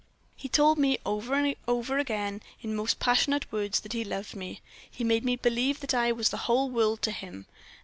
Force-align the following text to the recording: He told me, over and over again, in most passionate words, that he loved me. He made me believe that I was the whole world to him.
He 0.35 0.49
told 0.49 0.79
me, 0.79 0.97
over 1.05 1.35
and 1.35 1.55
over 1.67 1.99
again, 1.99 2.41
in 2.63 2.75
most 2.75 2.97
passionate 2.97 3.51
words, 3.51 3.81
that 3.81 3.93
he 3.93 4.03
loved 4.03 4.35
me. 4.35 4.59
He 4.89 5.03
made 5.03 5.23
me 5.23 5.35
believe 5.35 5.79
that 5.81 5.93
I 5.93 6.11
was 6.11 6.29
the 6.29 6.37
whole 6.49 6.71
world 6.71 7.03
to 7.03 7.11
him. 7.11 7.45